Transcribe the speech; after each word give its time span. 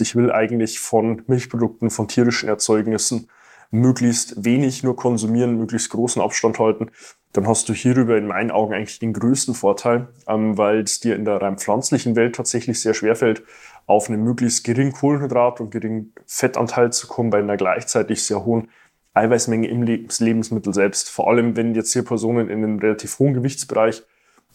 ich 0.00 0.16
will 0.16 0.32
eigentlich 0.32 0.80
von 0.80 1.22
Milchprodukten, 1.26 1.90
von 1.90 2.08
tierischen 2.08 2.48
Erzeugnissen 2.48 3.28
möglichst 3.70 4.44
wenig 4.44 4.82
nur 4.82 4.96
konsumieren, 4.96 5.58
möglichst 5.58 5.90
großen 5.90 6.22
Abstand 6.22 6.58
halten, 6.58 6.90
dann 7.32 7.46
hast 7.46 7.68
du 7.68 7.74
hierüber 7.74 8.16
in 8.16 8.26
meinen 8.26 8.50
Augen 8.50 8.72
eigentlich 8.72 8.98
den 8.98 9.12
größten 9.12 9.54
Vorteil, 9.54 10.08
ähm, 10.26 10.56
weil 10.56 10.80
es 10.80 11.00
dir 11.00 11.14
in 11.14 11.24
der 11.24 11.42
rein 11.42 11.58
pflanzlichen 11.58 12.16
Welt 12.16 12.34
tatsächlich 12.34 12.80
sehr 12.80 12.94
schwer 12.94 13.16
fällt, 13.16 13.42
auf 13.86 14.08
einen 14.08 14.24
möglichst 14.24 14.64
geringen 14.64 14.92
Kohlenhydrat- 14.92 15.60
und 15.60 15.70
geringen 15.70 16.12
Fettanteil 16.26 16.92
zu 16.92 17.06
kommen 17.06 17.30
bei 17.30 17.38
einer 17.38 17.56
gleichzeitig 17.56 18.22
sehr 18.22 18.44
hohen 18.44 18.68
Eiweißmenge 19.14 19.68
im 19.68 19.82
Lebensmittel 19.82 20.72
selbst. 20.72 21.10
Vor 21.10 21.28
allem, 21.28 21.56
wenn 21.56 21.74
jetzt 21.74 21.92
hier 21.92 22.04
Personen 22.04 22.48
in 22.48 22.64
einem 22.64 22.78
relativ 22.78 23.18
hohen 23.18 23.34
Gewichtsbereich 23.34 24.02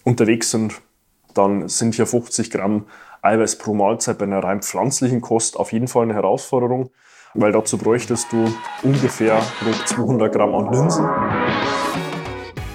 unterwegs 0.04 0.52
sind, 0.52 0.82
dann 1.38 1.68
sind 1.68 1.96
hier 1.96 2.08
50 2.08 2.52
Gramm 2.52 2.86
Eiweiß 3.22 3.58
pro 3.58 3.74
Mahlzeit 3.74 4.18
bei 4.18 4.26
einer 4.26 4.44
rein 4.44 4.62
pflanzlichen 4.62 5.22
Kost 5.22 5.58
auf 5.58 5.72
jeden 5.72 5.88
Fall 5.88 6.04
eine 6.04 6.14
Herausforderung, 6.14 6.90
weil 7.34 7.52
dazu 7.52 7.78
bräuchtest 7.78 8.32
du 8.32 8.54
ungefähr 8.84 9.42
rund 9.66 9.88
200 9.88 10.34
Gramm 10.34 10.54
an 10.54 10.74
Linsen. 10.74 11.08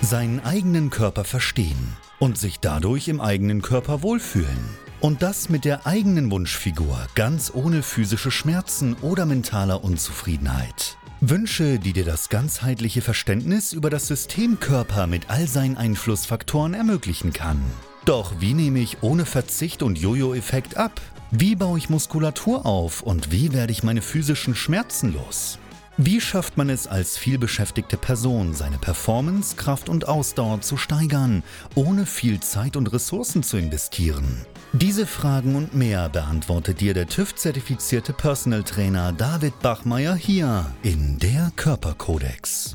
Seinen 0.01 0.41
eigenen 0.45 0.89
Körper 0.89 1.25
verstehen 1.25 1.97
und 2.19 2.39
sich 2.39 2.61
dadurch 2.61 3.09
im 3.09 3.21
eigenen 3.21 3.61
Körper 3.61 4.03
wohlfühlen. 4.03 4.79
Und 5.01 5.23
das 5.23 5.49
mit 5.49 5.65
der 5.65 5.87
eigenen 5.87 6.31
Wunschfigur, 6.31 6.99
ganz 7.15 7.53
ohne 7.55 7.83
physische 7.83 8.31
Schmerzen 8.31 8.97
oder 9.03 9.27
mentaler 9.27 9.85
Unzufriedenheit. 9.85 10.97
Wünsche, 11.21 11.79
die 11.79 11.93
dir 11.93 12.05
das 12.05 12.29
ganzheitliche 12.29 13.03
Verständnis 13.03 13.73
über 13.73 13.91
das 13.91 14.07
System 14.07 14.59
Körper 14.61 15.07
mit 15.07 15.31
all 15.31 15.47
seinen 15.47 15.77
Einflussfaktoren 15.77 16.75
ermöglichen 16.75 17.33
kann. 17.33 17.61
Doch 18.09 18.33
wie 18.41 18.55
nehme 18.55 18.79
ich 18.79 19.03
ohne 19.03 19.27
Verzicht 19.27 19.83
und 19.83 19.99
Jojo-Effekt 19.99 20.79
ab? 20.79 20.99
Wie 21.31 21.55
baue 21.55 21.77
ich 21.77 21.91
Muskulatur 21.91 22.65
auf 22.65 23.03
und 23.03 23.33
wie 23.33 23.53
werde 23.53 23.71
ich 23.71 23.83
meine 23.83 24.01
physischen 24.01 24.55
Schmerzen 24.55 25.13
los? 25.13 25.59
Wie 25.99 26.19
schafft 26.19 26.57
man 26.57 26.71
es 26.71 26.87
als 26.87 27.19
vielbeschäftigte 27.19 27.99
Person, 27.99 28.55
seine 28.55 28.79
Performance, 28.79 29.57
Kraft 29.57 29.91
und 29.91 30.09
Ausdauer 30.09 30.63
zu 30.63 30.79
steigern, 30.79 31.43
ohne 31.75 32.07
viel 32.07 32.41
Zeit 32.41 32.77
und 32.79 32.91
Ressourcen 32.95 33.43
zu 33.43 33.59
investieren? 33.59 34.47
Diese 34.73 35.07
Fragen 35.07 35.55
und 35.55 35.75
mehr 35.75 36.09
beantwortet 36.09 36.81
dir 36.81 36.95
der 36.95 37.09
TÜV-zertifizierte 37.09 38.15
Personal 38.15 38.63
Trainer 38.63 39.13
David 39.13 39.61
Bachmeier 39.61 40.15
hier 40.15 40.65
in 40.83 41.19
der 41.19 41.53
Körperkodex. 41.57 42.75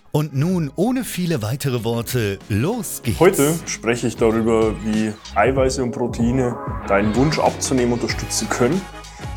Und 0.13 0.35
nun, 0.35 0.69
ohne 0.75 1.05
viele 1.05 1.41
weitere 1.41 1.85
Worte, 1.85 2.37
los 2.49 3.01
geht's. 3.01 3.21
Heute 3.21 3.53
spreche 3.65 4.07
ich 4.07 4.17
darüber, 4.17 4.75
wie 4.83 5.13
Eiweiße 5.35 5.81
und 5.81 5.91
Proteine 5.91 6.57
deinen 6.89 7.15
Wunsch 7.15 7.39
abzunehmen 7.39 7.93
unterstützen 7.93 8.49
können, 8.49 8.81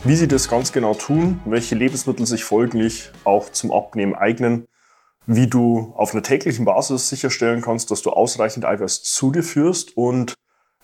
wie 0.03 0.17
sie 0.17 0.27
das 0.27 0.49
ganz 0.49 0.73
genau 0.73 0.95
tun, 0.95 1.41
welche 1.45 1.77
Lebensmittel 1.77 2.27
sich 2.27 2.43
folglich 2.43 3.13
auch 3.23 3.51
zum 3.51 3.71
Abnehmen 3.71 4.17
eignen, 4.17 4.67
wie 5.27 5.47
du 5.47 5.95
auf 5.97 6.13
einer 6.13 6.25
täglichen 6.25 6.65
Basis 6.65 7.09
sicherstellen 7.09 7.63
kannst, 7.63 7.93
dass 7.93 8.03
du 8.03 8.11
ausreichend 8.11 8.65
Eiweiß 8.65 9.05
zu 9.05 9.31
dir 9.31 9.45
führst 9.45 9.97
und 9.97 10.35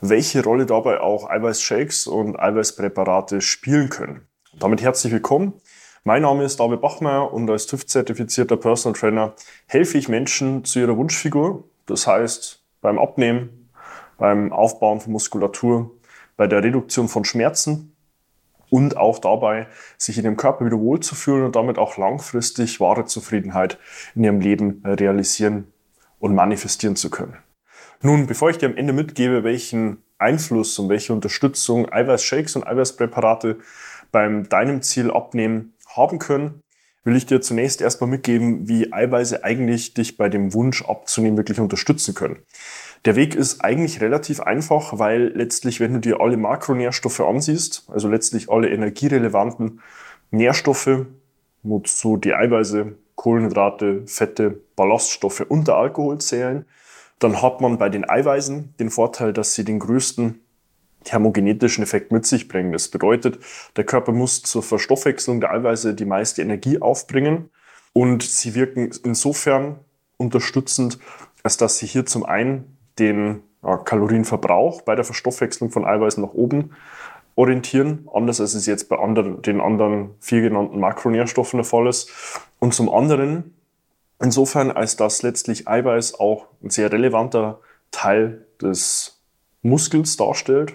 welche 0.01 0.45
Rolle 0.45 0.67
dabei 0.67 1.01
auch 1.01 1.29
Eiweißshakes 1.29 2.07
und 2.07 2.39
Eiweißpräparate 2.39 3.41
spielen 3.41 3.89
können. 3.89 4.29
damit 4.57 4.83
herzlich 4.83 5.13
willkommen. 5.13 5.55
Mein 6.03 6.23
Name 6.23 6.45
ist 6.45 6.59
David 6.59 6.81
Bachmeier 6.81 7.31
und 7.31 7.51
als 7.51 7.67
TÜV-zertifizierter 7.67 8.57
Personal 8.57 8.99
Trainer 8.99 9.35
helfe 9.67 9.99
ich 9.99 10.09
Menschen 10.09 10.65
zu 10.65 10.79
ihrer 10.79 10.97
Wunschfigur. 10.97 11.65
Das 11.85 12.07
heißt, 12.07 12.65
beim 12.81 12.99
Abnehmen, 12.99 13.69
beim 14.17 14.51
Aufbauen 14.51 15.01
von 15.01 15.13
Muskulatur, 15.13 15.91
bei 16.39 16.47
der 16.47 16.65
Reduktion 16.65 17.07
von 17.07 17.27
Schmerzen 17.27 17.95
und 18.71 18.97
auch 18.97 19.19
dabei, 19.19 19.67
sich 19.99 20.17
in 20.17 20.25
ihrem 20.25 20.39
Körper 20.39 20.65
wieder 20.65 20.79
wohlzufühlen 20.79 21.45
und 21.45 21.55
damit 21.55 21.77
auch 21.77 21.99
langfristig 21.99 22.81
wahre 22.81 23.05
Zufriedenheit 23.05 23.79
in 24.15 24.25
ihrem 24.25 24.41
Leben 24.41 24.83
realisieren 24.87 25.71
und 26.19 26.35
manifestieren 26.35 26.97
zu 26.97 27.11
können. 27.11 27.37
Nun, 28.01 28.27
bevor 28.27 28.49
ich 28.49 28.57
dir 28.57 28.71
am 28.71 28.77
Ende 28.79 28.95
mitgebe, 28.95 29.45
welchen 29.45 30.03
Einfluss 30.17 30.79
und 30.79 30.89
welche 30.89 31.13
Unterstützung 31.13 31.93
Eiweißshakes 31.93 32.57
und 32.57 32.67
Eiweißpräparate 32.67 33.59
beim 34.13 34.49
deinem 34.49 34.81
Ziel 34.81 35.11
abnehmen 35.11 35.75
haben 36.01 36.19
können, 36.19 36.63
will 37.05 37.17
ich 37.17 37.27
dir 37.27 37.41
zunächst 37.41 37.81
erstmal 37.81 38.11
mitgeben, 38.11 38.69
wie 38.69 38.93
Eiweiße 38.93 39.45
eigentlich 39.45 39.95
dich 39.95 40.17
bei 40.17 40.29
dem 40.29 40.53
Wunsch 40.55 40.83
abzunehmen 40.83 41.37
wirklich 41.37 41.61
unterstützen 41.61 42.15
können. 42.15 42.39
Der 43.05 43.17
Weg 43.17 43.35
ist 43.35 43.63
eigentlich 43.63 44.01
relativ 44.01 44.41
einfach, 44.41 44.99
weil 44.99 45.33
letztlich, 45.35 45.81
wenn 45.81 45.95
du 45.95 46.01
dir 46.01 46.21
alle 46.21 46.37
Makronährstoffe 46.37 47.21
ansiehst, 47.21 47.85
also 47.89 48.09
letztlich 48.09 48.51
alle 48.51 48.69
energierelevanten 48.69 49.81
Nährstoffe, 50.31 51.07
wozu 51.63 52.17
die 52.19 52.35
Eiweiße, 52.35 52.95
Kohlenhydrate, 53.15 54.03
Fette, 54.07 54.61
Ballaststoffe 54.77 55.45
und 55.49 55.69
der 55.69 55.77
Alkohol 55.77 56.19
zählen, 56.19 56.67
dann 57.19 57.41
hat 57.43 57.61
man 57.61 57.79
bei 57.79 57.89
den 57.89 58.09
Eiweißen 58.09 58.75
den 58.79 58.91
Vorteil, 58.91 59.33
dass 59.33 59.55
sie 59.55 59.65
den 59.65 59.79
größten 59.79 60.41
thermogenetischen 61.05 61.83
Effekt 61.83 62.13
mit 62.13 62.27
sich 62.27 62.49
bringen. 62.49 62.73
Das 62.73 62.89
bedeutet, 62.89 63.39
der 63.77 63.85
Körper 63.85 64.13
muss 64.13 64.43
zur 64.43 64.63
Verstoffwechslung 64.63 65.41
der 65.41 65.53
Eiweiße 65.53 65.95
die 65.95 66.05
meiste 66.05 66.43
Energie 66.43 66.81
aufbringen 66.81 67.51
und 67.93 68.23
sie 68.23 68.55
wirken 68.55 68.91
insofern 69.05 69.79
unterstützend, 70.17 70.99
als 71.43 71.57
dass 71.57 71.79
sie 71.79 71.87
hier 71.87 72.07
zum 72.07 72.25
einen 72.25 72.77
den 72.99 73.43
ja, 73.63 73.77
Kalorienverbrauch 73.77 74.83
bei 74.83 74.95
der 74.95 75.05
Verstoffwechslung 75.05 75.71
von 75.71 75.85
Eiweißen 75.85 76.23
nach 76.23 76.35
oben 76.35 76.73
orientieren, 77.37 78.09
anders 78.13 78.41
als 78.41 78.55
es 78.55 78.67
jetzt 78.67 78.89
bei 78.89 78.99
anderen, 78.99 79.41
den 79.43 79.61
anderen 79.61 80.11
vier 80.21 80.43
genannten 80.43 80.79
Makronährstoffen 80.79 81.59
der 81.59 81.65
Fall 81.65 81.87
ist. 81.87 82.11
Und 82.59 82.75
zum 82.75 82.93
anderen 82.93 83.55
insofern, 84.21 84.71
als 84.71 84.97
dass 84.97 85.23
letztlich 85.23 85.67
Eiweiß 85.67 86.21
auch 86.21 86.49
ein 86.63 86.71
sehr 86.71 86.93
relevanter 86.93 87.61
Teil 87.91 88.47
des 88.61 89.23
Muskels 89.63 90.17
darstellt 90.17 90.75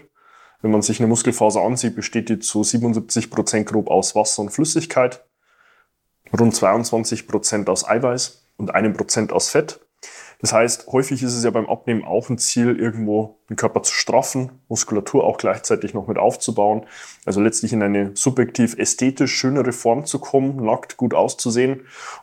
wenn 0.66 0.72
man 0.72 0.82
sich 0.82 1.00
eine 1.00 1.08
Muskelfaser 1.08 1.62
ansieht, 1.62 1.96
besteht 1.96 2.28
die 2.28 2.40
zu 2.40 2.64
77 2.64 3.30
Prozent 3.30 3.68
grob 3.68 3.88
aus 3.88 4.16
Wasser 4.16 4.42
und 4.42 4.50
Flüssigkeit, 4.50 5.24
rund 6.36 6.56
22 6.56 7.28
Prozent 7.28 7.70
aus 7.70 7.88
Eiweiß 7.88 8.48
und 8.58 8.74
einem 8.74 8.94
Prozent 8.94 9.32
aus 9.32 9.50
Fett. 9.50 9.80
Das 10.42 10.54
heißt, 10.54 10.88
häufig 10.88 11.22
ist 11.22 11.36
es 11.36 11.44
ja 11.44 11.52
beim 11.52 11.68
Abnehmen 11.68 12.04
auch 12.04 12.32
ein 12.32 12.40
Ziel, 12.40 12.80
irgendwo 12.80 13.38
den 13.48 13.58
Körper 13.58 13.84
zu 13.84 13.94
straffen, 13.94 14.54
Muskulatur 14.68 15.24
auch 15.24 15.38
gleichzeitig 15.38 15.94
noch 15.94 16.08
mit 16.08 16.18
aufzubauen. 16.18 16.88
Also 17.26 17.42
letztlich 17.42 17.72
in 17.72 17.84
eine 17.84 18.16
subjektiv 18.16 18.76
ästhetisch 18.76 19.36
schönere 19.36 19.72
Form 19.72 20.08
zu 20.08 20.18
kommen, 20.18 20.56
nackt 20.66 20.98
gut 20.98 21.14
auszusehen. 21.14 21.82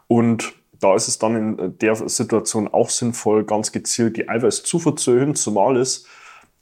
Und 0.09 0.53
da 0.81 0.97
ist 0.97 1.07
es 1.07 1.21
dann 1.21 1.37
in 1.37 1.79
der 1.79 1.95
Situation 1.95 2.67
auch 2.67 2.91
sinnvoll, 2.91 3.45
ganz 3.45 3.71
gezielt 3.71 4.17
die 4.17 4.29
Eiweißzufuhr 4.29 4.97
zu 4.97 5.13
erhöhen, 5.13 5.37
zumal 5.37 5.77
es 5.77 6.07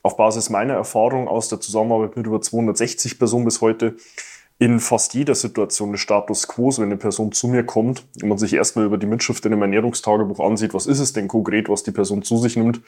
auf 0.02 0.16
Basis 0.16 0.50
meiner 0.50 0.74
Erfahrung 0.74 1.28
aus 1.28 1.48
der 1.48 1.60
Zusammenarbeit 1.60 2.16
mit 2.16 2.26
über 2.26 2.40
260 2.40 3.18
Personen 3.18 3.44
bis 3.44 3.60
heute 3.60 3.96
in 4.58 4.78
fast 4.78 5.14
jeder 5.14 5.34
Situation 5.34 5.92
des 5.92 6.02
Status 6.02 6.46
quo, 6.46 6.70
wenn 6.76 6.84
eine 6.84 6.98
Person 6.98 7.32
zu 7.32 7.48
mir 7.48 7.64
kommt 7.64 8.06
und 8.22 8.28
man 8.28 8.38
sich 8.38 8.52
erstmal 8.52 8.84
über 8.84 8.98
die 8.98 9.06
Mitschrift 9.06 9.44
in 9.46 9.52
einem 9.52 9.62
Ernährungstagebuch 9.62 10.38
ansieht, 10.38 10.74
was 10.74 10.86
ist 10.86 11.00
es 11.00 11.14
denn 11.14 11.28
konkret, 11.28 11.70
was 11.70 11.82
die 11.82 11.92
Person 11.92 12.22
zu 12.22 12.36
sich 12.36 12.56
nimmt, 12.56 12.82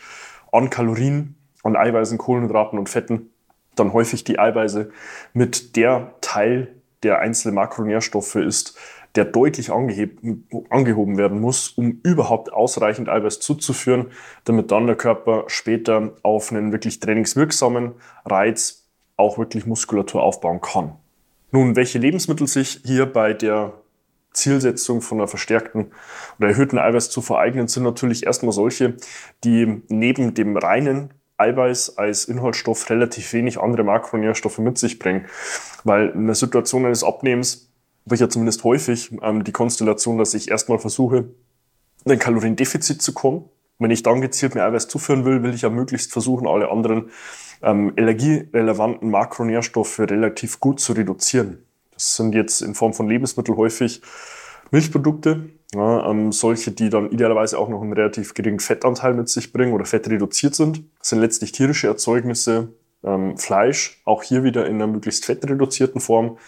an 0.53 0.69
Kalorien, 0.69 1.35
an 1.63 1.77
Eiweißen, 1.77 2.19
Kohlenhydraten 2.19 2.79
und 2.79 2.91
Fetten, 2.91 3.31
dann 3.75 3.95
häufig 3.95 4.23
die 4.23 4.39
Eiweiße 4.39 4.91
mit 5.33 5.77
der 5.77 6.15
Teil 6.21 6.75
der 7.03 7.21
einzelnen 7.21 7.55
Makronährstoffe 7.55 8.37
ist, 8.37 8.79
der 9.15 9.27
deutlich 9.27 9.71
angehoben 9.71 11.19
werden 11.19 11.41
muss, 11.41 11.69
um 11.69 12.01
überhaupt 12.03 12.53
ausreichend 12.53 13.09
Eiweiß 13.09 13.41
zuzuführen, 13.41 14.07
damit 14.45 14.71
dann 14.71 14.87
der 14.87 14.97
Körper 14.97 15.45
später 15.49 16.13
auf 16.23 16.51
einen 16.51 16.73
wirklich 16.73 17.01
trainingswirksamen 17.01 17.93
Reiz 18.25 18.89
auch 19.17 19.39
wirklich 19.39 19.67
Muskulatur 19.67 20.23
aufbauen 20.23 20.61
kann. 20.61 20.97
Nun, 21.51 21.77
welche 21.77 21.99
Lebensmittel 21.99 22.47
sich 22.47 22.81
hier 22.85 23.05
bei 23.07 23.35
der 23.35 23.75
Zielsetzung 24.33 25.03
von 25.03 25.19
einer 25.19 25.29
verstärkten 25.29 25.93
oder 26.39 26.49
erhöhten 26.49 26.79
Eiweißzufuhr 26.79 27.39
eignen, 27.39 27.69
sind 27.69 27.83
natürlich 27.83 28.25
erstmal 28.25 28.53
solche, 28.53 28.97
die 29.45 29.83
neben 29.89 30.33
dem 30.33 30.57
reinen 30.57 31.13
Eiweiß 31.37 31.99
als 31.99 32.25
Inhaltsstoff 32.25 32.89
relativ 32.89 33.33
wenig 33.33 33.61
andere 33.61 33.85
Makronährstoffe 33.85 34.59
mit 34.59 34.79
sich 34.79 34.99
bringen. 34.99 35.27
Weil 35.85 36.09
in 36.11 36.27
der 36.27 36.35
Situation 36.35 36.87
eines 36.87 37.05
Abnehmens 37.05 37.72
habe 38.05 38.15
ich 38.15 38.21
ja 38.21 38.29
zumindest 38.29 38.65
häufig 38.65 39.13
ähm, 39.23 39.45
die 39.45 39.53
Konstellation, 39.53 40.19
dass 40.19 40.35
ich 40.35 40.51
erstmal 40.51 40.79
versuche, 40.79 41.29
in 42.05 42.13
ein 42.13 42.19
Kaloriendefizit 42.19 43.01
zu 43.01 43.13
kommen. 43.13 43.45
Wenn 43.79 43.91
ich 43.91 44.03
dann 44.03 44.21
gezielt 44.21 44.55
mehr 44.55 44.65
Eiweiß 44.67 44.89
zuführen 44.89 45.25
will, 45.25 45.43
will 45.43 45.55
ich 45.55 45.63
ja 45.63 45.71
möglichst 45.71 46.13
versuchen, 46.13 46.47
alle 46.47 46.71
anderen 46.71 47.11
ähm, 47.63 47.93
allergierelevanten 47.97 49.11
Makronährstoffe 49.11 49.99
relativ 50.01 50.61
gut 50.61 50.81
zu 50.81 50.93
reduzieren. 50.93 51.65
Das 51.93 52.17
sind 52.17 52.35
jetzt 52.35 52.61
in 52.61 52.75
Form 52.75 52.93
von 52.93 53.09
Lebensmitteln 53.09 53.57
häufig 53.57 54.03
Milchprodukte, 54.71 55.51
ja, 55.75 56.11
ähm, 56.11 56.33
solche, 56.33 56.71
die 56.71 56.91
dann 56.91 57.11
idealerweise 57.11 57.59
auch 57.59 57.69
noch 57.69 57.83
einen 57.83 57.93
relativ 57.93 58.35
geringen 58.35 58.61
Fettanteil 58.61 59.15
mit 59.15 59.29
sich 59.29 59.53
bringen 59.53 59.73
oder 59.73 59.85
fettreduziert 59.85 60.55
sind. 60.55 60.83
Das 60.99 61.11
sind 61.11 61.21
letztlich 61.21 61.53
tierische 61.53 61.87
Erzeugnisse, 61.87 62.69
ähm, 63.05 63.37
Fleisch, 63.37 64.01
auch 64.05 64.23
hier 64.23 64.45
wieder 64.45 64.67
in 64.67 64.77
einer 64.77 64.87
möglichst 64.87 65.25
fettreduzierten 65.25 66.01
Form, 66.01 66.39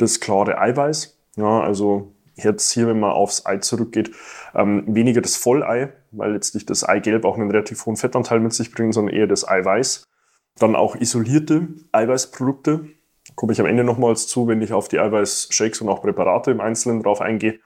das 0.00 0.20
klare 0.20 0.58
Eiweiß. 0.58 1.18
Ja, 1.36 1.60
also 1.60 2.12
jetzt 2.36 2.70
hier, 2.70 2.86
wenn 2.86 3.00
man 3.00 3.12
aufs 3.12 3.46
Ei 3.46 3.58
zurückgeht, 3.58 4.10
ähm, 4.54 4.84
weniger 4.86 5.20
das 5.20 5.36
Vollei, 5.36 5.92
weil 6.10 6.32
letztlich 6.32 6.66
das 6.66 6.84
Eigelb 6.84 7.24
auch 7.24 7.36
einen 7.36 7.50
relativ 7.50 7.84
hohen 7.86 7.96
Fettanteil 7.96 8.40
mit 8.40 8.52
sich 8.52 8.72
bringt, 8.72 8.94
sondern 8.94 9.14
eher 9.14 9.26
das 9.26 9.46
Eiweiß. 9.46 10.04
Dann 10.58 10.74
auch 10.74 10.96
isolierte 10.96 11.68
Eiweißprodukte. 11.92 12.86
Komme 13.36 13.52
ich 13.52 13.60
am 13.60 13.66
Ende 13.66 13.84
nochmals 13.84 14.26
zu, 14.26 14.48
wenn 14.48 14.60
ich 14.62 14.72
auf 14.72 14.88
die 14.88 14.98
Eiweißshakes 14.98 15.80
und 15.80 15.88
auch 15.88 16.02
Präparate 16.02 16.50
im 16.50 16.60
Einzelnen 16.60 17.02
drauf 17.02 17.20
eingehe. 17.20 17.60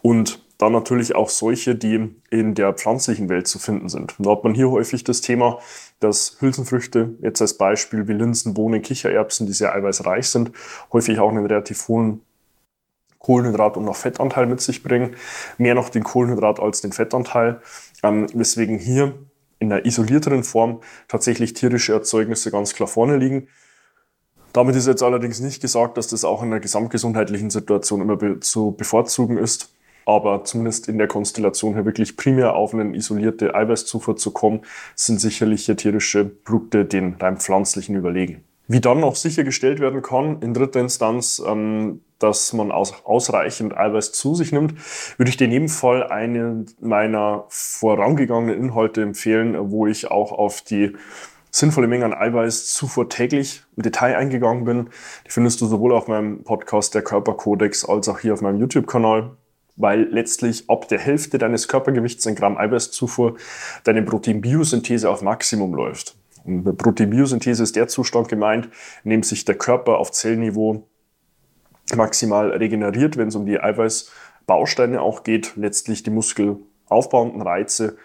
Und 0.00 0.44
dann 0.62 0.72
natürlich 0.72 1.16
auch 1.16 1.28
solche, 1.28 1.74
die 1.74 2.14
in 2.30 2.54
der 2.54 2.72
pflanzlichen 2.72 3.28
Welt 3.28 3.48
zu 3.48 3.58
finden 3.58 3.88
sind. 3.88 4.14
Da 4.20 4.30
hat 4.30 4.44
man 4.44 4.54
hier 4.54 4.70
häufig 4.70 5.02
das 5.02 5.20
Thema, 5.20 5.58
dass 5.98 6.36
Hülsenfrüchte, 6.40 7.16
jetzt 7.20 7.42
als 7.42 7.58
Beispiel 7.58 8.06
wie 8.06 8.12
Linsen, 8.12 8.54
Bohnen, 8.54 8.80
Kichererbsen, 8.80 9.48
die 9.48 9.54
sehr 9.54 9.74
eiweißreich 9.74 10.28
sind, 10.28 10.52
häufig 10.92 11.18
auch 11.18 11.30
einen 11.30 11.44
relativ 11.44 11.88
hohen 11.88 12.22
Kohlenhydrat- 13.18 13.76
und 13.76 13.84
noch 13.84 13.96
Fettanteil 13.96 14.46
mit 14.46 14.60
sich 14.60 14.84
bringen. 14.84 15.16
Mehr 15.58 15.74
noch 15.74 15.88
den 15.88 16.04
Kohlenhydrat 16.04 16.60
als 16.60 16.80
den 16.80 16.92
Fettanteil. 16.92 17.60
Ähm, 18.04 18.28
weswegen 18.32 18.78
hier 18.78 19.14
in 19.58 19.68
der 19.68 19.84
isolierteren 19.84 20.44
Form 20.44 20.80
tatsächlich 21.08 21.54
tierische 21.54 21.92
Erzeugnisse 21.92 22.52
ganz 22.52 22.72
klar 22.74 22.88
vorne 22.88 23.16
liegen. 23.16 23.48
Damit 24.52 24.76
ist 24.76 24.86
jetzt 24.86 25.02
allerdings 25.02 25.40
nicht 25.40 25.60
gesagt, 25.60 25.96
dass 25.96 26.06
das 26.06 26.24
auch 26.24 26.44
in 26.44 26.50
der 26.50 26.60
gesamtgesundheitlichen 26.60 27.50
Situation 27.50 28.00
immer 28.00 28.16
be 28.16 28.38
zu 28.38 28.72
bevorzugen 28.72 29.38
ist. 29.38 29.72
Aber 30.04 30.44
zumindest 30.44 30.88
in 30.88 30.98
der 30.98 31.08
Konstellation 31.08 31.74
hier 31.74 31.84
wirklich 31.84 32.16
primär 32.16 32.54
auf 32.54 32.74
eine 32.74 32.96
isolierte 32.96 33.54
Eiweißzufuhr 33.54 34.16
zu 34.16 34.32
kommen, 34.32 34.62
sind 34.94 35.20
sicherlich 35.20 35.66
hier 35.66 35.76
tierische 35.76 36.24
Produkte 36.24 36.84
den 36.84 37.14
rein 37.20 37.36
pflanzlichen 37.36 37.96
überlegen. 37.96 38.44
Wie 38.68 38.80
dann 38.80 39.04
auch 39.04 39.16
sichergestellt 39.16 39.80
werden 39.80 40.02
kann, 40.02 40.40
in 40.40 40.54
dritter 40.54 40.80
Instanz, 40.80 41.42
ähm, 41.44 42.00
dass 42.18 42.52
man 42.52 42.70
aus, 42.70 42.94
ausreichend 43.04 43.76
Eiweiß 43.76 44.12
zu 44.12 44.34
sich 44.34 44.52
nimmt, 44.52 44.74
würde 45.18 45.28
ich 45.28 45.36
dir 45.36 45.44
in 45.44 45.52
jedem 45.52 45.68
Fall 45.68 46.06
einen 46.06 46.66
meiner 46.80 47.44
vorangegangenen 47.48 48.56
Inhalte 48.56 49.02
empfehlen, 49.02 49.56
wo 49.70 49.86
ich 49.86 50.10
auch 50.10 50.32
auf 50.32 50.62
die 50.62 50.92
sinnvolle 51.50 51.86
Menge 51.86 52.04
an 52.06 52.14
Eiweiß 52.14 52.72
zuvor 52.72 53.08
täglich 53.08 53.64
im 53.76 53.82
Detail 53.82 54.16
eingegangen 54.16 54.64
bin. 54.64 54.90
Die 55.26 55.30
findest 55.30 55.60
du 55.60 55.66
sowohl 55.66 55.92
auf 55.92 56.08
meinem 56.08 56.44
Podcast 56.44 56.94
Der 56.94 57.02
Körperkodex 57.02 57.84
als 57.84 58.08
auch 58.08 58.20
hier 58.20 58.32
auf 58.32 58.40
meinem 58.40 58.58
YouTube-Kanal 58.58 59.36
weil 59.76 60.02
letztlich 60.10 60.68
ab 60.68 60.88
der 60.88 60.98
Hälfte 60.98 61.38
deines 61.38 61.68
Körpergewichts 61.68 62.26
in 62.26 62.34
Gramm 62.34 62.56
Eiweißzufuhr 62.56 63.36
deine 63.84 64.02
Proteinbiosynthese 64.02 65.08
auf 65.08 65.22
Maximum 65.22 65.74
läuft. 65.74 66.16
Und 66.44 66.64
mit 66.64 66.78
Proteinbiosynthese 66.78 67.62
ist 67.62 67.76
der 67.76 67.88
Zustand 67.88 68.28
gemeint, 68.28 68.68
in 69.04 69.10
dem 69.10 69.22
sich 69.22 69.44
der 69.44 69.54
Körper 69.54 69.98
auf 69.98 70.10
Zellniveau 70.10 70.86
maximal 71.94 72.50
regeneriert, 72.50 73.16
wenn 73.16 73.28
es 73.28 73.34
um 73.34 73.46
die 73.46 73.60
Eiweißbausteine 73.60 75.00
auch 75.00 75.24
geht, 75.24 75.52
letztlich 75.56 76.02
die 76.02 76.10
muskelaufbauenden 76.10 77.42
Reize 77.42 77.96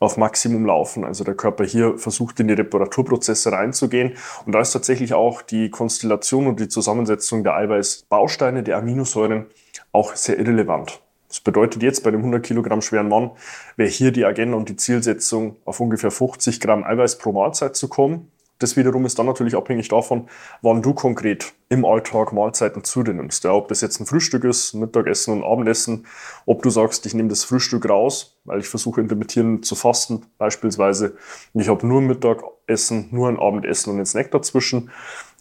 auf 0.00 0.16
Maximum 0.16 0.66
laufen. 0.66 1.04
Also 1.04 1.22
der 1.22 1.34
Körper 1.34 1.64
hier 1.64 1.96
versucht 1.96 2.40
in 2.40 2.48
die 2.48 2.54
Reparaturprozesse 2.54 3.52
reinzugehen. 3.52 4.14
Und 4.44 4.52
da 4.52 4.60
ist 4.60 4.72
tatsächlich 4.72 5.14
auch 5.14 5.42
die 5.42 5.70
Konstellation 5.70 6.46
und 6.46 6.58
die 6.58 6.68
Zusammensetzung 6.68 7.44
der 7.44 7.54
Eiweißbausteine, 7.54 8.62
der 8.62 8.78
Aminosäuren, 8.78 9.46
auch 9.92 10.16
sehr 10.16 10.38
irrelevant. 10.38 11.01
Das 11.32 11.40
bedeutet 11.40 11.82
jetzt 11.82 12.04
bei 12.04 12.10
dem 12.10 12.20
100 12.20 12.42
Kilogramm 12.42 12.82
schweren 12.82 13.08
Mann, 13.08 13.30
wäre 13.76 13.88
hier 13.88 14.12
die 14.12 14.26
Agenda 14.26 14.54
und 14.54 14.68
die 14.68 14.76
Zielsetzung, 14.76 15.56
auf 15.64 15.80
ungefähr 15.80 16.10
50 16.10 16.60
Gramm 16.60 16.84
Eiweiß 16.84 17.16
pro 17.16 17.32
Mahlzeit 17.32 17.74
zu 17.74 17.88
kommen. 17.88 18.30
Das 18.58 18.76
wiederum 18.76 19.06
ist 19.06 19.18
dann 19.18 19.24
natürlich 19.24 19.56
abhängig 19.56 19.88
davon, 19.88 20.28
wann 20.60 20.82
du 20.82 20.92
konkret 20.92 21.54
im 21.70 21.86
Alltag 21.86 22.34
Mahlzeiten 22.34 22.84
zu 22.84 23.02
dir 23.02 23.14
nimmst. 23.14 23.44
Ja, 23.44 23.54
ob 23.54 23.68
das 23.68 23.80
jetzt 23.80 23.98
ein 23.98 24.04
Frühstück 24.04 24.44
ist, 24.44 24.74
Mittagessen 24.74 25.32
und 25.32 25.42
Abendessen, 25.42 26.06
ob 26.44 26.62
du 26.62 26.68
sagst, 26.68 27.06
ich 27.06 27.14
nehme 27.14 27.30
das 27.30 27.44
Frühstück 27.44 27.88
raus, 27.88 28.38
weil 28.44 28.60
ich 28.60 28.68
versuche 28.68 29.00
intermittierend 29.00 29.64
zu 29.64 29.74
fasten 29.74 30.26
beispielsweise. 30.36 31.16
Ich 31.54 31.68
habe 31.68 31.86
nur 31.86 32.02
Mittagessen, 32.02 33.08
nur 33.10 33.30
ein 33.30 33.38
Abendessen 33.38 33.88
und 33.88 33.96
einen 33.96 34.06
Snack 34.06 34.32
dazwischen 34.32 34.90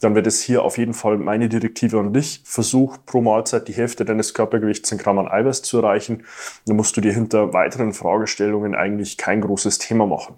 dann 0.02 0.16
wäre 0.16 0.24
das 0.24 0.42
hier 0.42 0.64
auf 0.64 0.78
jeden 0.78 0.94
Fall 0.94 1.18
meine 1.18 1.48
Direktive 1.48 2.00
an 2.00 2.12
dich. 2.12 2.42
Versuch 2.44 2.98
pro 3.06 3.22
Mahlzeit 3.22 3.68
die 3.68 3.74
Hälfte 3.74 4.04
deines 4.04 4.34
Körpergewichts 4.34 4.92
in 4.92 4.98
Gramm 4.98 5.20
an 5.20 5.28
Eiweiß 5.28 5.62
zu 5.62 5.78
erreichen. 5.78 6.26
Dann 6.66 6.76
musst 6.76 6.98
du 6.98 7.02
dir 7.02 7.14
hinter 7.14 7.54
weiteren 7.54 7.94
Fragestellungen 7.94 8.76
eigentlich 8.76 9.18
kein 9.18 9.42
großes 9.42 9.78
Thema 9.78 10.08
machen. 10.08 10.36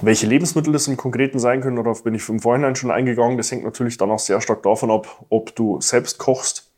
Welche 0.00 0.26
Lebensmittel 0.26 0.72
das 0.72 0.88
im 0.88 0.96
Konkreten 0.96 1.38
sein 1.38 1.60
können, 1.60 1.76
darauf 1.76 2.02
bin 2.02 2.14
ich 2.14 2.28
im 2.28 2.40
Vorhinein 2.40 2.74
schon 2.74 2.90
eingegangen. 2.90 3.36
Das 3.36 3.52
hängt 3.52 3.64
natürlich 3.64 3.98
dann 3.98 4.10
auch 4.10 4.18
sehr 4.18 4.40
stark 4.40 4.62
davon 4.62 4.90
ab, 4.90 5.24
ob 5.28 5.54
du 5.54 5.80
selbst 5.80 6.18
kochst 6.18 6.72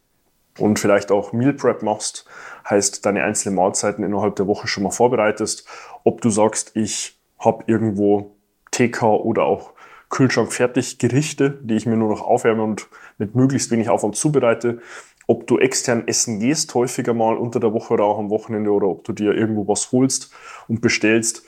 und 0.58 0.78
vielleicht 0.78 1.12
auch 1.12 1.32
Meal 1.32 1.52
Prep 1.52 1.82
machst, 1.82 2.26
heißt 2.68 3.06
deine 3.06 3.22
einzelnen 3.22 3.54
Mahlzeiten 3.54 4.04
innerhalb 4.04 4.36
der 4.36 4.48
Woche 4.48 4.66
schon 4.66 4.82
mal 4.82 4.90
vorbereitest, 4.90 5.66
ob 6.04 6.20
du 6.20 6.30
sagst, 6.30 6.72
ich 6.74 7.18
habe 7.38 7.64
irgendwo 7.66 8.34
TK 8.72 9.02
oder 9.02 9.44
auch 9.44 9.72
Kühlschrank 10.08 10.52
fertig 10.52 10.98
Gerichte, 10.98 11.58
die 11.62 11.74
ich 11.74 11.86
mir 11.86 11.96
nur 11.96 12.08
noch 12.08 12.22
aufwärme 12.22 12.62
und 12.62 12.88
mit 13.18 13.34
möglichst 13.34 13.70
wenig 13.70 13.88
Aufwand 13.88 14.16
zubereite. 14.16 14.80
Ob 15.26 15.46
du 15.46 15.58
extern 15.58 16.06
essen 16.06 16.38
gehst, 16.38 16.74
häufiger 16.74 17.12
mal 17.12 17.36
unter 17.36 17.58
der 17.58 17.72
Woche 17.72 17.94
oder 17.94 18.04
auch 18.04 18.18
am 18.18 18.30
Wochenende 18.30 18.70
oder 18.70 18.86
ob 18.86 19.04
du 19.04 19.12
dir 19.12 19.32
irgendwo 19.32 19.66
was 19.66 19.90
holst 19.90 20.32
und 20.68 20.80
bestellst. 20.80 21.42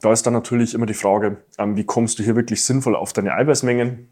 Da 0.00 0.12
ist 0.12 0.24
dann 0.26 0.32
natürlich 0.32 0.74
immer 0.74 0.86
die 0.86 0.94
Frage, 0.94 1.38
ähm, 1.58 1.76
wie 1.76 1.84
kommst 1.84 2.18
du 2.18 2.22
hier 2.22 2.36
wirklich 2.36 2.64
sinnvoll 2.64 2.94
auf 2.94 3.12
deine 3.12 3.34
Eiweißmengen? 3.34 4.08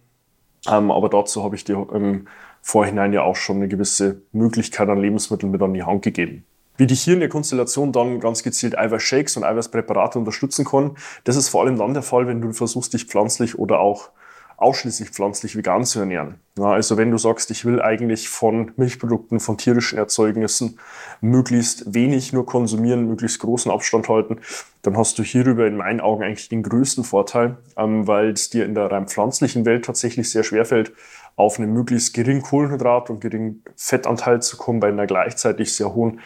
Ähm, 0.68 0.90
aber 0.90 1.08
dazu 1.08 1.44
habe 1.44 1.54
ich 1.54 1.64
dir 1.64 1.86
im 1.92 2.26
Vorhinein 2.60 3.12
ja 3.12 3.22
auch 3.22 3.36
schon 3.36 3.56
eine 3.56 3.68
gewisse 3.68 4.22
Möglichkeit 4.32 4.88
an 4.88 4.98
Lebensmitteln 4.98 5.52
mit 5.52 5.62
an 5.62 5.72
die 5.72 5.84
Hand 5.84 6.02
gegeben. 6.02 6.44
Wie 6.78 6.86
dich 6.86 7.02
hier 7.02 7.14
in 7.14 7.20
der 7.20 7.28
Konstellation 7.28 7.92
dann 7.92 8.20
ganz 8.20 8.44
gezielt 8.44 8.78
Eiweißshakes 8.78 9.36
und 9.36 9.44
Eiweißpräparate 9.44 10.18
unterstützen 10.18 10.64
können, 10.64 10.96
das 11.24 11.34
ist 11.34 11.48
vor 11.48 11.62
allem 11.62 11.76
dann 11.76 11.92
der 11.92 12.04
Fall, 12.04 12.28
wenn 12.28 12.40
du 12.40 12.52
versuchst, 12.52 12.94
dich 12.94 13.04
pflanzlich 13.04 13.58
oder 13.58 13.80
auch 13.80 14.10
ausschließlich 14.58 15.10
pflanzlich 15.10 15.56
vegan 15.56 15.84
zu 15.84 16.00
ernähren. 16.00 16.36
Ja, 16.58 16.72
also 16.72 16.96
wenn 16.96 17.12
du 17.12 17.18
sagst, 17.18 17.50
ich 17.52 17.64
will 17.64 17.80
eigentlich 17.80 18.28
von 18.28 18.72
Milchprodukten, 18.76 19.38
von 19.38 19.56
tierischen 19.56 19.98
Erzeugnissen 19.98 20.78
möglichst 21.20 21.94
wenig 21.94 22.32
nur 22.32 22.44
konsumieren, 22.44 23.06
möglichst 23.06 23.38
großen 23.38 23.70
Abstand 23.70 24.08
halten, 24.08 24.38
dann 24.82 24.96
hast 24.96 25.18
du 25.18 25.22
hierüber 25.22 25.66
in 25.66 25.76
meinen 25.76 26.00
Augen 26.00 26.24
eigentlich 26.24 26.48
den 26.48 26.64
größten 26.64 27.04
Vorteil, 27.04 27.56
ähm, 27.76 28.08
weil 28.08 28.30
es 28.30 28.50
dir 28.50 28.64
in 28.64 28.74
der 28.74 28.90
rein 28.90 29.06
pflanzlichen 29.06 29.64
Welt 29.64 29.84
tatsächlich 29.84 30.28
sehr 30.30 30.42
schwer 30.42 30.64
fällt, 30.64 30.92
auf 31.36 31.60
einen 31.60 31.72
möglichst 31.72 32.14
geringen 32.14 32.42
Kohlenhydrat- 32.42 33.10
und 33.10 33.20
geringen 33.20 33.62
Fettanteil 33.76 34.42
zu 34.42 34.56
kommen 34.56 34.80
bei 34.80 34.88
einer 34.88 35.06
gleichzeitig 35.06 35.72
sehr 35.72 35.94
hohen 35.94 36.18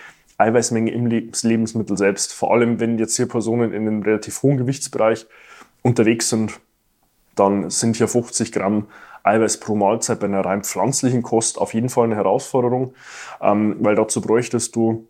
Eiweißmenge 0.43 0.91
im 0.91 1.07
Lebensmittel 1.07 1.97
selbst. 1.97 2.33
Vor 2.33 2.53
allem, 2.53 2.81
wenn 2.81 2.99
jetzt 2.99 3.17
hier 3.17 3.29
Personen 3.29 3.73
in 3.73 3.87
einem 3.87 4.03
relativ 4.03 4.43
hohen 4.43 4.59
Gewichtsbereich 4.59 5.27
unterwegs 5.83 6.29
sind, 6.29 6.61
dann 7.35 7.71
sind 7.71 7.97
hier 7.97 8.09
50 8.09 8.53
Gramm 8.53 8.89
Eiweiß 9.25 9.61
pro 9.61 9.77
Mahlzeit 9.77 10.21
bei 10.21 10.27
einer 10.27 10.45
rein 10.45 10.65
pflanzlichen 10.65 11.23
Kost 11.23 11.59
auf 11.59 11.75
jeden 11.75 11.89
Fall 11.89 12.05
eine 12.05 12.17
Herausforderung, 12.17 12.95
ähm, 13.41 13.77
weil 13.81 13.95
dazu 13.95 14.21
bräuchtest 14.21 14.75
du 14.75 15.09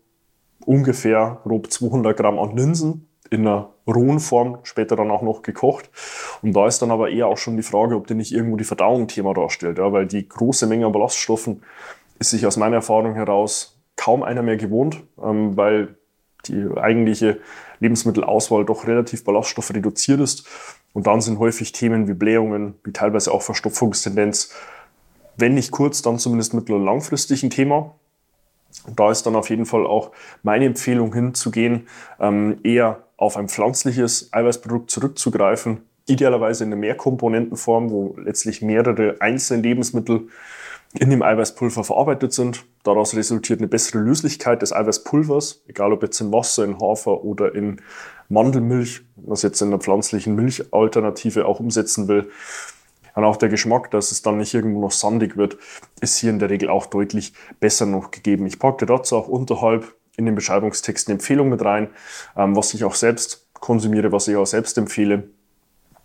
ungefähr 0.65 1.41
grob 1.43 1.71
200 1.71 2.15
Gramm 2.15 2.37
an 2.37 2.55
Linsen 2.55 3.07
in 3.31 3.41
einer 3.41 3.71
rohen 3.87 4.19
Form, 4.19 4.59
später 4.63 4.95
dann 4.95 5.09
auch 5.09 5.23
noch 5.23 5.41
gekocht. 5.41 5.89
Und 6.43 6.53
da 6.53 6.67
ist 6.67 6.81
dann 6.81 6.91
aber 6.91 7.09
eher 7.09 7.27
auch 7.27 7.37
schon 7.37 7.57
die 7.57 7.63
Frage, 7.63 7.95
ob 7.95 8.05
dir 8.05 8.15
nicht 8.15 8.31
irgendwo 8.31 8.55
die 8.55 8.63
Verdauung 8.63 9.07
Thema 9.07 9.33
darstellt, 9.33 9.79
ja, 9.79 9.91
weil 9.91 10.05
die 10.05 10.29
große 10.29 10.67
Menge 10.67 10.85
an 10.85 10.91
Ballaststoffen 10.91 11.63
ist 12.19 12.29
sich 12.29 12.45
aus 12.45 12.57
meiner 12.57 12.77
Erfahrung 12.77 13.15
heraus 13.15 13.72
kaum 13.95 14.23
einer 14.23 14.41
mehr 14.41 14.57
gewohnt, 14.57 15.03
ähm, 15.21 15.55
weil 15.57 15.97
die 16.45 16.67
eigentliche 16.75 17.39
Lebensmittelauswahl 17.79 18.65
doch 18.65 18.87
relativ 18.87 19.23
ballaststoffreduziert 19.23 20.19
ist. 20.19 20.47
Und 20.93 21.07
dann 21.07 21.21
sind 21.21 21.39
häufig 21.39 21.71
Themen 21.71 22.07
wie 22.07 22.13
Blähungen, 22.13 22.75
wie 22.83 22.91
teilweise 22.91 23.31
auch 23.31 23.41
Verstopfungstendenz, 23.41 24.53
wenn 25.37 25.55
nicht 25.55 25.71
kurz, 25.71 26.01
dann 26.01 26.19
zumindest 26.19 26.53
mittel- 26.53 26.75
und 26.75 26.85
langfristig 26.85 27.43
ein 27.43 27.49
Thema. 27.49 27.95
Und 28.85 28.99
da 28.99 29.09
ist 29.09 29.23
dann 29.23 29.35
auf 29.35 29.49
jeden 29.49 29.65
Fall 29.65 29.85
auch 29.87 30.11
meine 30.43 30.65
Empfehlung 30.65 31.13
hinzugehen, 31.13 31.87
ähm, 32.19 32.59
eher 32.63 33.03
auf 33.17 33.37
ein 33.37 33.47
pflanzliches 33.47 34.33
Eiweißprodukt 34.33 34.91
zurückzugreifen, 34.91 35.81
Idealerweise 36.05 36.65
in 36.65 36.69
der 36.69 36.79
Mehrkomponentenform, 36.79 37.89
wo 37.89 38.15
letztlich 38.17 38.61
mehrere 38.61 39.15
einzelne 39.21 39.63
Lebensmittel 39.63 40.27
in 40.99 41.09
dem 41.09 41.23
Eiweißpulver 41.23 41.83
verarbeitet 41.83 42.33
sind. 42.33 42.65
Daraus 42.83 43.15
resultiert 43.15 43.59
eine 43.59 43.67
bessere 43.67 43.99
Löslichkeit 43.99 44.61
des 44.61 44.73
Eiweißpulvers, 44.73 45.63
egal 45.67 45.91
ob 45.91 46.03
jetzt 46.03 46.19
in 46.21 46.31
Wasser, 46.31 46.63
in 46.63 46.79
Hafer 46.79 47.23
oder 47.23 47.55
in 47.55 47.81
Mandelmilch, 48.29 49.01
was 49.15 49.41
jetzt 49.41 49.61
in 49.61 49.71
der 49.71 49.79
pflanzlichen 49.79 50.35
Milchalternative 50.35 51.45
auch 51.45 51.59
umsetzen 51.59 52.07
will. 52.07 52.29
Und 53.15 53.23
auch 53.23 53.37
der 53.37 53.49
Geschmack, 53.49 53.91
dass 53.91 54.11
es 54.11 54.21
dann 54.21 54.37
nicht 54.37 54.53
irgendwo 54.53 54.81
noch 54.81 54.91
sandig 54.91 55.37
wird, 55.37 55.57
ist 56.01 56.17
hier 56.17 56.31
in 56.31 56.39
der 56.39 56.49
Regel 56.49 56.69
auch 56.69 56.87
deutlich 56.87 57.33
besser 57.59 57.85
noch 57.85 58.11
gegeben. 58.11 58.45
Ich 58.47 58.59
packe 58.59 58.85
dazu 58.85 59.15
auch 59.15 59.27
unterhalb 59.27 59.95
in 60.15 60.25
den 60.25 60.35
Beschreibungstext 60.35 61.07
eine 61.07 61.15
Empfehlung 61.15 61.49
mit 61.49 61.63
rein, 61.63 61.89
ähm, 62.35 62.55
was 62.55 62.73
ich 62.73 62.83
auch 62.83 62.95
selbst 62.95 63.47
konsumiere, 63.53 64.11
was 64.11 64.27
ich 64.27 64.35
auch 64.35 64.45
selbst 64.45 64.77
empfehle. 64.77 65.29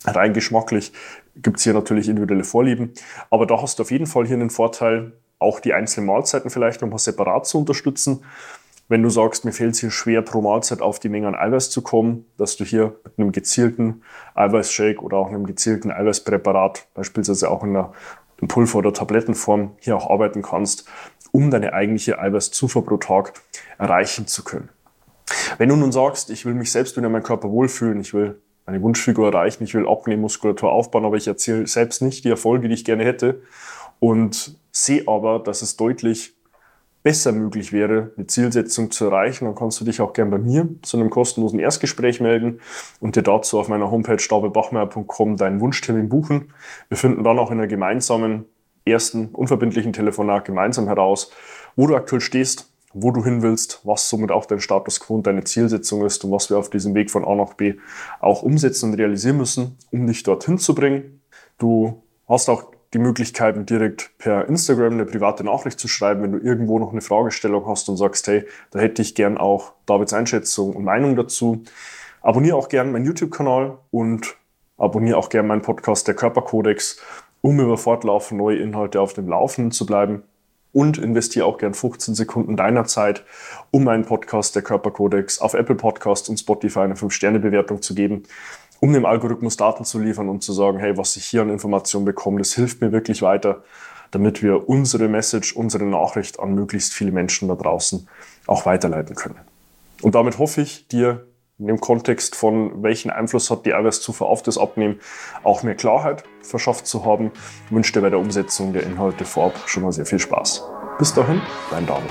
Rein 0.05 0.33
geschmacklich 0.33 0.93
gibt 1.37 1.59
es 1.59 1.65
hier 1.65 1.75
natürlich 1.75 2.09
individuelle 2.09 2.45
Vorlieben, 2.45 2.93
aber 3.31 3.47
da 3.47 3.61
hast 3.61 3.79
du 3.79 3.83
auf 3.83 3.91
jeden 3.91 4.07
Fall 4.07 4.27
hier 4.27 4.37
einen 4.37 4.51
Vorteil, 4.51 5.13
auch 5.39 5.61
die 5.61 5.73
einzelnen 5.73 6.07
Mahlzeiten 6.07 6.51
vielleicht 6.51 6.83
nochmal 6.83 6.99
separat 6.99 7.47
zu 7.47 7.59
unterstützen. 7.59 8.25
Wenn 8.89 9.03
du 9.03 9.11
sagst, 9.11 9.45
mir 9.45 9.53
fällt 9.53 9.75
es 9.75 9.81
hier 9.81 9.91
schwer, 9.91 10.23
pro 10.23 10.41
Mahlzeit 10.41 10.81
auf 10.81 10.99
die 10.99 11.11
Menge 11.11 11.29
an 11.29 11.35
Eiweiß 11.35 11.71
zu 11.71 11.83
kommen, 11.83 12.25
dass 12.39 12.57
du 12.57 12.65
hier 12.65 12.97
mit 13.05 13.19
einem 13.19 13.33
gezielten 13.33 14.03
Eiweißshake 14.35 15.01
oder 15.01 15.19
auch 15.19 15.29
einem 15.29 15.47
gezielten 15.47 15.91
Eiweißpräparat, 15.91 16.87
beispielsweise 16.95 17.51
auch 17.51 17.63
in 17.65 17.71
einer 17.71 17.93
in 18.41 18.49
Pulver- 18.49 18.79
oder 18.79 18.93
Tablettenform, 18.93 19.73
hier 19.81 19.97
auch 19.97 20.09
arbeiten 20.09 20.43
kannst, 20.43 20.89
um 21.33 21.51
deine 21.51 21.73
eigentliche 21.73 22.19
Eiweißzufuhr 22.19 22.85
pro 22.85 22.97
Tag 22.97 23.33
erreichen 23.79 24.27
zu 24.27 24.45
können. 24.45 24.69
Wenn 25.59 25.69
du 25.69 25.77
nun 25.77 25.93
sagst, 25.93 26.31
ich 26.31 26.47
will 26.47 26.55
mich 26.55 26.73
selbst 26.73 26.97
wieder 26.97 27.07
in 27.07 27.13
meinem 27.13 27.25
Körper 27.25 27.51
wohlfühlen, 27.51 28.01
ich 28.01 28.15
will 28.15 28.41
meine 28.69 28.83
Wunschfigur 28.83 29.33
erreichen, 29.33 29.65
ich 29.65 29.73
will 29.73 29.89
abnehmen, 29.89 30.21
Muskulatur 30.21 30.71
aufbauen, 30.71 31.07
aber 31.07 31.17
ich 31.17 31.27
erziele 31.27 31.67
selbst 31.67 32.03
nicht 32.03 32.25
die 32.25 32.29
Erfolge, 32.29 32.69
die 32.69 32.75
ich 32.75 32.85
gerne 32.85 33.03
hätte. 33.03 33.41
Und 33.99 34.59
sehe 34.71 35.05
aber, 35.09 35.39
dass 35.39 35.63
es 35.63 35.79
deutlich 35.79 36.35
besser 37.03 37.33
möglich 37.33 37.73
wäre, 37.73 38.11
eine 38.19 38.27
Zielsetzung 38.27 38.91
zu 38.91 39.07
erreichen, 39.07 39.47
dann 39.47 39.55
kannst 39.55 39.81
du 39.81 39.87
dich 39.87 40.03
auch 40.03 40.13
gerne 40.13 40.33
bei 40.33 40.39
mir 40.39 40.69
zu 40.83 40.99
einem 40.99 41.09
kostenlosen 41.09 41.59
Erstgespräch 41.59 42.21
melden 42.21 42.61
und 43.01 43.17
dir 43.17 43.23
dazu 43.23 43.59
auf 43.59 43.69
meiner 43.69 43.91
Homepage 43.91 44.19
stabelbachmeier.com 44.19 45.39
deinen 45.39 45.61
Wunschtermin 45.61 46.11
buchen. 46.11 46.53
Wir 46.91 46.99
finden 46.99 47.25
dann 47.25 47.39
auch 47.39 47.51
in 47.51 47.59
einer 47.59 47.69
gemeinsamen 47.69 48.45
ersten 48.85 49.29
unverbindlichen 49.29 49.95
Telefonat 49.95 50.45
gemeinsam 50.45 50.89
heraus, 50.89 51.31
wo 51.75 51.87
du 51.87 51.97
aktuell 51.97 52.21
stehst, 52.21 52.71
wo 53.03 53.11
du 53.11 53.25
hin 53.25 53.43
willst, 53.43 53.81
was 53.85 54.09
somit 54.09 54.31
auch 54.31 54.47
dein 54.47 54.61
Status 54.61 55.01
quo 55.01 55.15
und 55.17 55.27
deine 55.27 55.45
Zielsetzung 55.45 56.05
ist 56.05 56.25
und 56.25 56.33
was 56.33 56.51
wir 56.51 56.59
auf 56.59 56.71
diesem 56.71 56.95
Weg 56.95 57.11
von 57.11 57.25
A 57.25 57.35
nach 57.35 57.55
B 57.55 57.75
auch 58.21 58.43
umsetzen 58.43 58.91
und 58.91 58.99
realisieren 58.99 59.37
müssen, 59.37 59.77
um 59.91 60.07
dich 60.07 60.23
dorthin 60.23 60.59
zu 60.59 60.75
bringen. 60.75 61.21
Du 61.59 62.03
hast 62.29 62.49
auch 62.49 62.65
die 62.95 62.99
Möglichkeit, 62.99 63.69
direkt 63.69 64.17
per 64.19 64.49
Instagram 64.49 64.95
eine 64.95 65.05
private 65.05 65.45
Nachricht 65.45 65.79
zu 65.79 65.89
schreiben, 65.89 66.23
wenn 66.23 66.33
du 66.33 66.39
irgendwo 66.39 66.79
noch 66.79 66.93
eine 66.93 67.03
Fragestellung 67.03 67.67
hast 67.67 67.89
und 67.89 67.97
sagst, 67.97 68.27
hey, 68.27 68.45
da 68.71 68.79
hätte 68.79 69.03
ich 69.03 69.15
gern 69.15 69.37
auch 69.37 69.73
Davids 69.87 70.15
Einschätzung 70.15 70.75
und 70.75 70.85
Meinung 70.85 71.15
dazu. 71.15 71.63
Abonniere 72.23 72.57
auch 72.57 72.69
gern 72.69 72.93
meinen 72.93 73.05
YouTube-Kanal 73.05 73.79
und 73.91 74.37
abonniere 74.79 75.19
auch 75.19 75.29
gern 75.29 75.47
meinen 75.47 75.63
Podcast 75.63 76.09
Der 76.09 76.15
Körperkodex, 76.15 76.99
um 77.43 77.61
über 77.61 77.77
fortlaufend 77.77 78.41
neue 78.41 78.57
Inhalte 78.57 79.01
auf 79.01 79.13
dem 79.13 79.29
Laufenden 79.29 79.71
zu 79.71 79.85
bleiben. 79.85 80.23
Und 80.73 80.99
investiere 80.99 81.47
auch 81.47 81.59
gern 81.59 81.75
15 81.75 82.15
Sekunden 82.15 82.57
deiner 82.57 82.85
Zeit, 82.85 83.25
um 83.71 83.85
meinen 83.85 84.05
Podcast 84.05 84.55
Der 84.55 84.63
Körperkodex 84.63 85.41
auf 85.41 85.55
Apple 85.55 85.77
Podcast 85.77 86.29
und 86.29 86.39
Spotify 86.39 86.81
eine 86.81 86.95
5-Sterne-Bewertung 86.95 87.81
zu 87.81 87.95
geben 87.95 88.25
um 88.81 88.93
dem 88.93 89.07
Algorithmus 89.07 89.57
Daten 89.57 89.85
zu 89.85 89.99
liefern 89.99 90.29
und 90.29 90.43
zu 90.43 90.53
sagen, 90.53 90.79
hey, 90.79 90.97
was 90.97 91.17
ich 91.17 91.25
hier 91.25 91.43
an 91.43 91.51
Informationen 91.51 92.05
bekomme, 92.05 92.39
das 92.39 92.55
hilft 92.55 92.81
mir 92.81 92.93
wirklich 92.93 93.23
weiter, 93.23 93.63
damit 94.11 94.43
wir 94.43 94.69
unsere 94.69 95.09
Message, 95.09 95.55
unsere 95.55 95.85
Nachricht 95.85 96.41
an 96.41 96.55
möglichst 96.55 96.93
viele 96.93 97.13
Menschen 97.13 97.49
da 97.49 97.55
draußen 97.55 98.09
auch 98.47 98.67
weiterleiten 98.67 99.17
können. 99.17 99.39
Und 100.03 100.15
damit 100.15 100.39
hoffe 100.39 100.63
ich, 100.63 100.87
dir 100.89 101.27
in 101.59 101.67
dem 101.67 101.81
Kontext 101.81 102.37
von 102.37 102.83
welchen 102.83 103.11
Einfluss 103.11 103.51
hat 103.51 103.67
die 103.67 103.75
Eiweißzufuhr 103.75 104.29
auf 104.29 104.43
das 104.43 104.59
Abnehmen 104.59 105.01
auch 105.43 105.65
mehr 105.65 105.75
Klarheit 105.75 106.23
verschafft 106.41 106.87
zu 106.87 107.05
haben. 107.05 107.33
Ich 107.67 107.73
wünsche 107.73 107.93
dir 107.93 108.01
bei 108.01 108.11
der 108.11 108.21
Umsetzung 108.21 108.73
der 108.73 108.85
Inhalte 108.85 109.25
vorab 109.25 109.55
schon 109.67 109.83
mal 109.83 109.93
sehr 109.93 110.07
viel 110.07 110.21
Spaß. 110.21 110.63
Bis 110.99 111.13
dahin, 111.13 111.41
dein 111.71 111.87
David. 111.87 112.11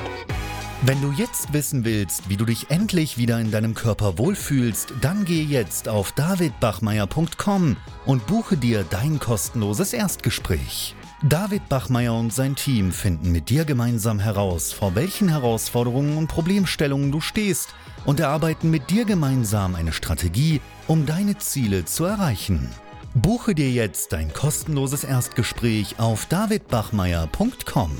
Wenn 0.84 1.02
du 1.02 1.12
jetzt 1.12 1.54
wissen 1.54 1.86
willst, 1.86 2.30
wie 2.30 2.38
du 2.38 2.46
dich 2.46 2.70
endlich 2.70 3.18
wieder 3.18 3.40
in 3.40 3.50
deinem 3.50 3.74
Körper 3.74 4.18
wohlfühlst, 4.18 4.94
dann 5.02 5.26
geh 5.26 5.42
jetzt 5.42 5.90
auf 5.90 6.12
davidbachmeier.com 6.12 7.78
und 8.06 8.28
buche 8.28 8.58
dir 8.58 8.86
dein 8.88 9.18
kostenloses 9.18 9.94
Erstgespräch. 9.94 10.94
David 11.24 11.68
Bachmeier 11.68 12.14
und 12.14 12.32
sein 12.32 12.56
Team 12.56 12.92
finden 12.92 13.32
mit 13.32 13.50
dir 13.50 13.66
gemeinsam 13.66 14.20
heraus, 14.20 14.72
vor 14.72 14.94
welchen 14.94 15.30
Herausforderungen 15.30 16.16
und 16.16 16.28
Problemstellungen 16.28 17.12
du 17.12 17.22
stehst 17.22 17.74
und 18.06 18.20
erarbeiten 18.20 18.70
mit 18.70 18.90
dir 18.90 19.06
gemeinsam 19.06 19.76
eine 19.76 19.94
Strategie, 19.94 20.62
um 20.88 21.06
deine 21.06 21.38
Ziele 21.38 21.86
zu 21.86 22.06
erreichen. 22.06 22.70
Buche 23.14 23.56
dir 23.56 23.72
jetzt 23.72 24.14
dein 24.14 24.32
kostenloses 24.34 25.04
Erstgespräch 25.04 26.00
auf 26.00 26.26
davidbachmeier.com. 26.28 27.92